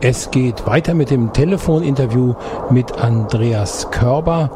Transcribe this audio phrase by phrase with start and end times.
[0.00, 2.34] Es geht weiter mit dem Telefoninterview
[2.70, 4.50] mit Andreas Körber,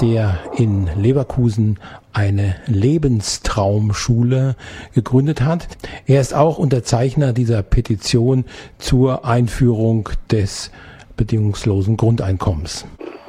[0.00, 1.78] der in Leverkusen
[2.12, 4.56] eine Lebenstraumschule
[4.94, 5.68] gegründet hat.
[6.06, 8.44] Er ist auch Unterzeichner dieser Petition
[8.78, 10.70] zur Einführung des
[11.16, 12.84] bedingungslosen Grundeinkommens.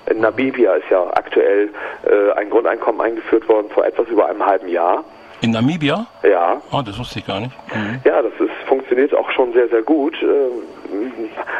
[0.09, 1.69] In Namibia ist ja aktuell
[2.05, 5.03] äh, ein Grundeinkommen eingeführt worden vor etwas über einem halben Jahr.
[5.41, 6.07] In Namibia?
[6.23, 6.61] Ja.
[6.71, 7.51] Oh, das wusste ich gar nicht.
[7.75, 7.99] Mhm.
[8.05, 10.15] Ja, das ist, funktioniert auch schon sehr, sehr gut.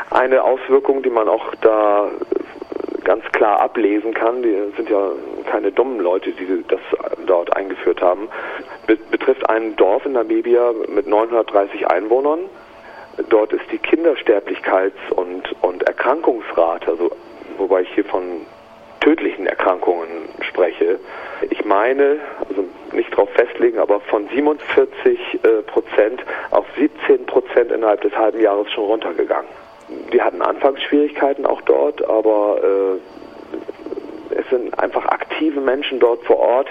[0.09, 2.09] Eine Auswirkung, die man auch da
[3.03, 5.11] ganz klar ablesen kann, die sind ja
[5.49, 6.79] keine dummen Leute, die das
[7.25, 8.29] dort eingeführt haben,
[9.11, 12.39] betrifft ein Dorf in Namibia mit 930 Einwohnern.
[13.29, 17.11] Dort ist die Kindersterblichkeits- und, und Erkrankungsrate, also
[17.57, 18.23] wobei ich hier von
[19.01, 20.07] tödlichen Erkrankungen
[20.41, 20.99] spreche.
[21.49, 22.63] Ich meine, also
[22.93, 25.32] nicht darauf festlegen, aber von 47
[28.13, 29.49] des halben Jahres schon runtergegangen.
[30.11, 36.67] Die hatten Anfangsschwierigkeiten auch dort, aber äh, es sind einfach aktive Menschen dort vor Ort,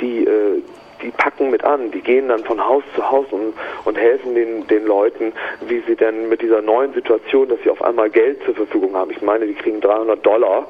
[0.00, 0.62] die äh,
[1.02, 3.52] die packen mit an, die gehen dann von Haus zu Haus und,
[3.84, 5.32] und helfen den, den Leuten,
[5.66, 9.10] wie sie denn mit dieser neuen Situation, dass sie auf einmal Geld zur Verfügung haben.
[9.10, 10.66] Ich meine, die kriegen 300 Dollar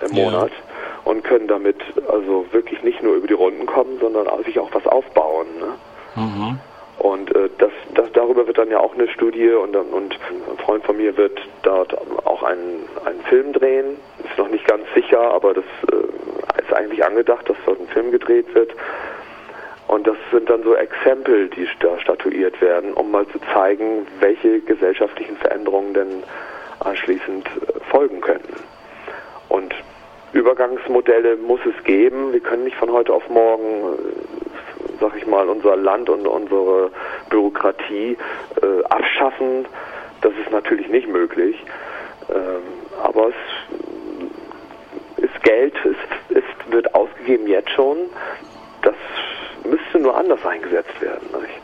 [0.00, 1.10] im Monat ja.
[1.10, 1.76] und können damit
[2.08, 5.46] also wirklich nicht nur über die Runden kommen, sondern sich auch was aufbauen.
[5.60, 6.22] Ne?
[6.22, 6.58] Mhm.
[6.98, 10.84] Und äh, das, das, darüber wird dann ja auch eine Studie und, und ein Freund
[10.84, 11.96] von mir wird dort
[12.26, 13.96] auch einen, einen Film drehen.
[14.28, 18.10] Ist noch nicht ganz sicher, aber das äh, ist eigentlich angedacht, dass dort ein Film
[18.10, 18.72] gedreht wird.
[19.86, 24.60] Und das sind dann so Exempel, die da statuiert werden, um mal zu zeigen, welche
[24.60, 26.22] gesellschaftlichen Veränderungen denn
[26.80, 28.54] anschließend äh, folgen könnten.
[29.48, 29.74] Und
[30.32, 32.32] Übergangsmodelle muss es geben.
[32.32, 34.47] Wir können nicht von heute auf morgen, äh,
[35.00, 36.90] sag ich mal, unser Land und unsere
[37.30, 38.16] Bürokratie
[38.62, 39.66] äh, abschaffen.
[40.20, 41.56] Das ist natürlich nicht möglich.
[42.30, 42.62] Ähm,
[43.02, 47.96] aber es ist Geld, es, es wird ausgegeben jetzt schon.
[48.82, 48.94] Das
[49.64, 51.26] müsste nur anders eingesetzt werden.
[51.40, 51.60] Nicht?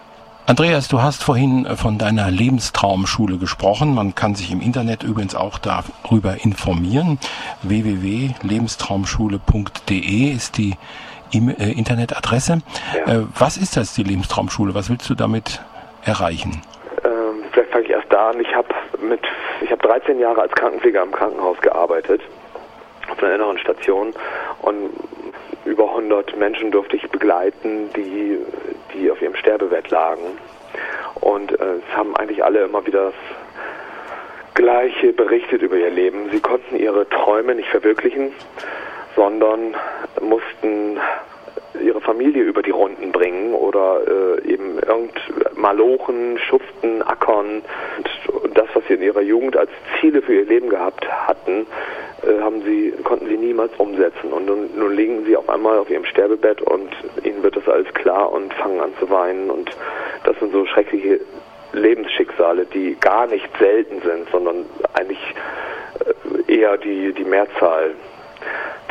[0.46, 3.94] Andreas, du hast vorhin von deiner Lebenstraumschule gesprochen.
[3.94, 7.18] Man kann sich im Internet übrigens auch darüber informieren.
[7.62, 10.74] www.lebenstraumschule.de ist die
[11.40, 12.58] äh, Internetadresse.
[12.94, 13.12] Ja.
[13.12, 14.74] Äh, was ist das, die Lebenstraumschule?
[14.74, 15.60] Was willst du damit
[16.04, 16.62] erreichen?
[17.04, 18.40] Ähm, vielleicht fange ich erst da an.
[18.40, 18.68] Ich habe
[19.00, 19.20] mit,
[19.60, 22.20] ich habe 13 Jahre als Krankenpfleger im Krankenhaus gearbeitet
[23.10, 24.14] auf einer inneren Station
[24.62, 24.90] und
[25.64, 28.38] über 100 Menschen durfte ich begleiten, die,
[28.92, 30.22] die auf ihrem Sterbebett lagen.
[31.20, 33.14] Und äh, es haben eigentlich alle immer wieder das
[34.54, 36.30] Gleiche berichtet über ihr Leben.
[36.30, 38.32] Sie konnten ihre Träume nicht verwirklichen,
[39.16, 39.74] sondern
[40.24, 40.98] mussten
[41.80, 45.12] ihre Familie über die Runden bringen oder äh, eben irgend
[45.56, 47.62] Malochen, Schuften, Ackern
[48.42, 49.70] und das, was sie in ihrer Jugend als
[50.00, 51.66] Ziele für ihr Leben gehabt hatten,
[52.22, 54.32] äh, haben sie, konnten sie niemals umsetzen.
[54.32, 56.90] Und nun, nun, liegen sie auf einmal auf ihrem Sterbebett und
[57.24, 59.50] ihnen wird das alles klar und fangen an zu weinen.
[59.50, 59.70] Und
[60.24, 61.20] das sind so schreckliche
[61.72, 65.34] Lebensschicksale, die gar nicht selten sind, sondern eigentlich
[66.46, 67.92] äh, eher die, die Mehrzahl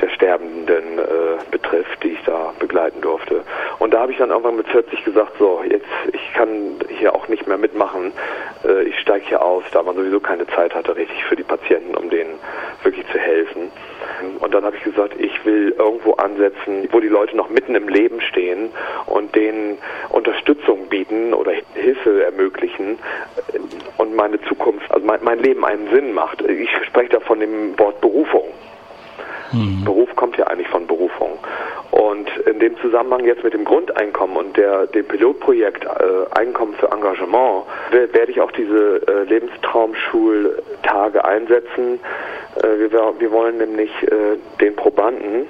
[0.03, 1.03] der Sterbenden äh,
[1.49, 3.41] betrifft, die ich da begleiten durfte.
[3.79, 7.29] Und da habe ich dann irgendwann mit 40 gesagt, so, jetzt, ich kann hier auch
[7.29, 8.11] nicht mehr mitmachen,
[8.65, 11.95] äh, ich steige hier aus, da man sowieso keine Zeit hatte richtig für die Patienten,
[11.95, 12.31] um denen
[12.83, 13.71] wirklich zu helfen.
[14.39, 17.87] Und dann habe ich gesagt, ich will irgendwo ansetzen, wo die Leute noch mitten im
[17.87, 18.71] Leben stehen
[19.05, 19.77] und denen
[20.09, 22.99] Unterstützung bieten oder Hilfe ermöglichen
[23.53, 23.59] äh,
[24.01, 26.41] und meine Zukunft, also mein, mein Leben einen Sinn macht.
[26.41, 28.43] Ich spreche da von dem Wort Berufung.
[29.53, 29.83] Mhm.
[29.85, 31.37] Beruf kommt ja eigentlich von Berufung.
[31.91, 35.89] Und in dem Zusammenhang jetzt mit dem Grundeinkommen und der, dem Pilotprojekt äh,
[36.31, 41.99] Einkommen für Engagement werde ich auch diese äh, Lebenstraumschultage einsetzen.
[42.55, 45.47] Äh, wir, wir wollen nämlich äh, den Probanden,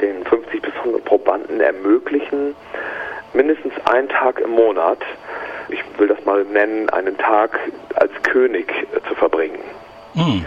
[0.00, 2.56] den 50 bis 100 Probanden ermöglichen,
[3.32, 4.98] mindestens einen Tag im Monat,
[5.68, 7.56] ich will das mal nennen, einen Tag
[7.94, 9.60] als König äh, zu verbringen.
[10.14, 10.44] Mhm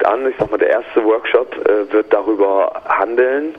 [0.00, 3.54] fängt an, ich sag mal, der erste Workshop äh, wird darüber handeln,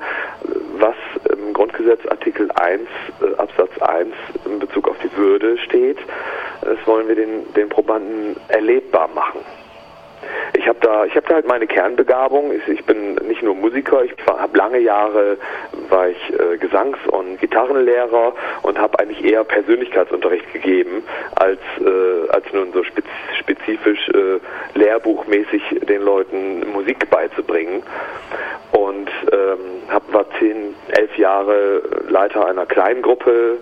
[0.77, 0.95] was
[1.29, 2.81] im Grundgesetz Artikel 1
[3.21, 4.13] äh, Absatz 1
[4.45, 5.97] in Bezug auf die Würde steht.
[6.61, 9.41] Das wollen wir den, den Probanden erlebbar machen.
[10.53, 12.51] Ich habe da, ich da halt meine Kernbegabung.
[12.51, 15.38] Ich, ich bin nicht nur Musiker, ich habe lange Jahre
[15.89, 21.03] war ich äh, Gesangs- und Gitarrenlehrer und habe eigentlich eher Persönlichkeitsunterricht gegeben,
[21.35, 23.05] als äh, als nun so spez
[23.39, 24.00] spezifisch
[24.91, 27.83] lehrbuchmäßig den Leuten Musik beizubringen.
[28.71, 33.57] Und ähm, hab, war zehn, elf Jahre Leiter einer kleinen Gruppe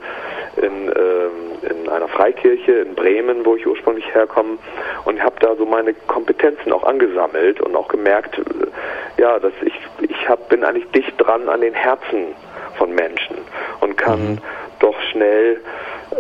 [0.58, 4.58] in, ähm, in einer Freikirche in Bremen, wo ich ursprünglich herkomme
[5.06, 9.74] und habe da so meine Kompetenzen auch angesammelt und auch gemerkt, äh, ja, dass ich
[10.02, 12.36] ich hab, bin eigentlich dicht dran an den Herzen
[12.78, 13.38] von Menschen
[13.82, 14.38] und kann mhm.
[14.80, 15.60] doch schnell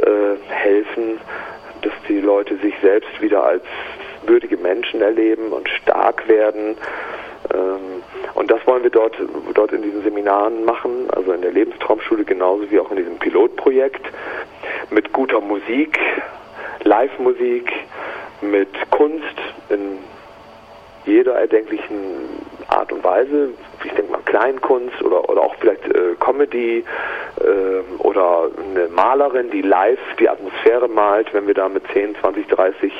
[0.01, 1.19] äh, helfen,
[1.83, 3.63] dass die Leute sich selbst wieder als
[4.29, 6.77] würdige Menschen erleben und stark werden.
[7.53, 8.03] Ähm,
[8.35, 9.17] und das wollen wir dort,
[9.53, 14.05] dort in diesen Seminaren machen, also in der Lebenstraumschule genauso wie auch in diesem Pilotprojekt,
[14.91, 15.99] mit guter Musik,
[16.83, 17.71] Live-Musik,
[18.41, 19.25] mit Kunst
[19.69, 19.97] in
[21.05, 22.29] jeder erdenklichen
[22.67, 23.49] Art und Weise.
[23.83, 26.83] Ich denke mal Kleinkunst oder, oder auch vielleicht äh, Comedy
[27.39, 32.47] äh, oder eine Malerin, die live die Atmosphäre malt, wenn wir da mit 10, 20,
[32.47, 32.93] 30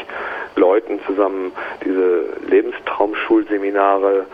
[0.59, 1.51] Leuten zusammen
[1.83, 4.25] diese Lebenstraumschulseminare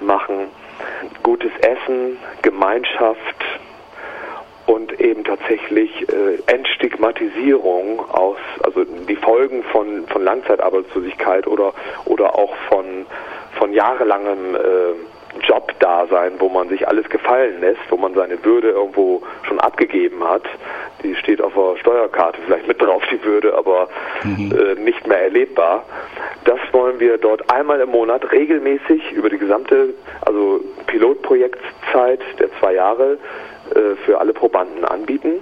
[0.00, 0.48] machen.
[1.22, 3.44] Gutes Essen, Gemeinschaft,
[4.68, 11.72] und eben tatsächlich äh, Entstigmatisierung aus, also die Folgen von, von Langzeitarbeitslosigkeit oder,
[12.04, 13.06] oder auch von,
[13.58, 14.58] von jahrelangem äh,
[15.40, 20.42] Jobdasein, wo man sich alles gefallen lässt, wo man seine Würde irgendwo schon abgegeben hat.
[21.02, 23.88] Die steht auf der Steuerkarte vielleicht mit drauf, die Würde, aber
[24.24, 24.52] mhm.
[24.52, 25.84] äh, nicht mehr erlebbar.
[26.44, 32.74] Das wollen wir dort einmal im Monat regelmäßig über die gesamte, also Pilotprojektzeit der zwei
[32.74, 33.18] Jahre
[33.74, 35.40] äh, für alle Probanden anbieten.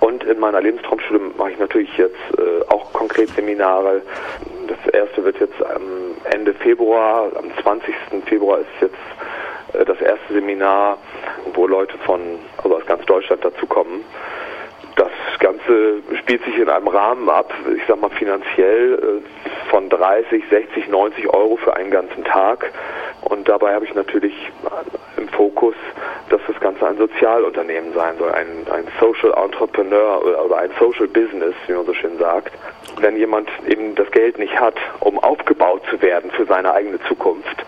[0.00, 4.02] Und in meiner Lebenstraumschule mache ich natürlich jetzt äh, auch konkret Seminare.
[4.84, 7.94] Das erste wird jetzt am Ende Februar, am 20.
[8.26, 8.94] Februar ist jetzt
[9.74, 10.98] äh, das erste Seminar,
[11.54, 12.20] wo Leute von,
[12.62, 14.04] also aus ganz Deutschland dazukommen.
[14.96, 20.44] Das Ganze spielt sich in einem Rahmen ab, ich sag mal finanziell, äh, von 30,
[20.50, 22.72] 60, 90 Euro für einen ganzen Tag.
[23.22, 24.34] Und dabei habe ich natürlich
[25.16, 25.74] im Fokus,
[26.30, 31.08] dass das Ganze ein Sozialunternehmen sein soll, ein, ein Social Entrepreneur oder, oder ein Social
[31.08, 32.52] Business, wie man so schön sagt.
[33.00, 37.64] Wenn jemand eben das Geld nicht hat, um aufgebaut zu werden für seine eigene Zukunft,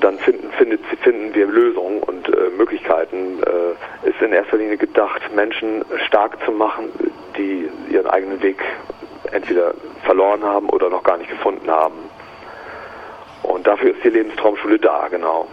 [0.00, 3.40] dann finden, findet, finden wir Lösungen und äh, Möglichkeiten.
[3.42, 6.90] Äh, ist in erster Linie gedacht, Menschen stark zu machen,
[7.36, 8.62] die ihren eigenen Weg
[9.30, 9.74] entweder
[10.04, 12.10] verloren haben oder noch gar nicht gefunden haben.
[13.42, 15.48] Und dafür ist die Lebenstraumschule da, genau.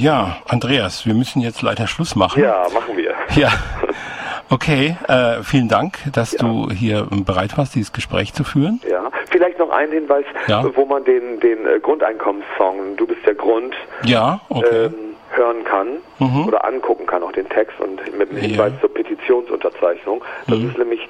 [0.00, 2.42] Ja, Andreas, wir müssen jetzt leider Schluss machen.
[2.42, 3.12] Ja, machen wir.
[3.36, 3.50] Ja.
[4.48, 6.38] Okay, äh, vielen Dank, dass ja.
[6.38, 8.80] du hier bereit warst, dieses Gespräch zu führen.
[8.88, 10.64] Ja, vielleicht noch ein Hinweis, ja.
[10.74, 14.86] wo man den, den äh, Grundeinkommenssong, Du bist der Grund, ja, okay.
[14.86, 14.94] ähm,
[15.30, 16.48] hören kann mhm.
[16.48, 18.80] oder angucken kann, auch den Text und mit dem Hinweis ja.
[18.80, 20.24] zur Petitionsunterzeichnung.
[20.48, 20.70] Das mhm.
[20.70, 21.08] ist nämlich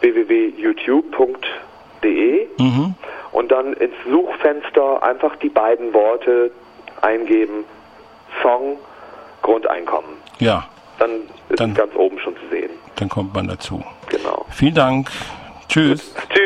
[0.00, 2.94] www.youtube.de mhm.
[3.30, 6.50] und dann ins Suchfenster einfach die beiden Worte
[7.02, 7.64] eingeben,
[8.42, 8.78] Song,
[9.42, 10.16] Grundeinkommen.
[10.38, 10.66] Ja.
[10.98, 11.10] Dann
[11.48, 12.70] ist dann, es ganz oben schon zu sehen.
[12.96, 13.82] Dann kommt man dazu.
[14.08, 14.46] Genau.
[14.50, 15.10] Vielen Dank.
[15.68, 16.14] Tschüss.
[16.30, 16.43] Tschüss.